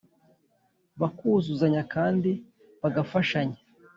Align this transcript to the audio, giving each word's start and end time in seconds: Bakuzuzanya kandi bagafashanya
Bakuzuzanya 1.01 1.81
kandi 1.93 2.31
bagafashanya 2.81 3.57